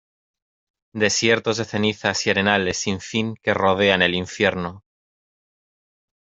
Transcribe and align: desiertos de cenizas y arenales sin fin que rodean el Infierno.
desiertos 0.93 1.57
de 1.57 1.65
cenizas 1.65 2.25
y 2.25 2.31
arenales 2.31 2.75
sin 2.77 2.99
fin 2.99 3.35
que 3.43 3.53
rodean 3.53 4.01
el 4.01 4.15
Infierno. 4.15 4.83